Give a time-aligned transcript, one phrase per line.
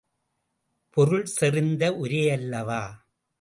[0.97, 2.81] பொருள் செறிந்த உரையல்லவா?